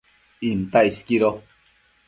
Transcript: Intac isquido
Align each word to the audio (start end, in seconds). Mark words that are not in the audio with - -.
Intac 0.49 0.83
isquido 0.89 1.29